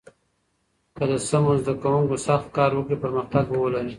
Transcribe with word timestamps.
که 0.95 1.03
د 1.11 1.13
سمو 1.27 1.51
زده 1.61 1.73
کوونکو 1.81 2.15
سخت 2.27 2.47
کار 2.57 2.71
وکړي، 2.73 2.97
پرمختګ 3.03 3.43
به 3.51 3.57
ولري. 3.59 3.89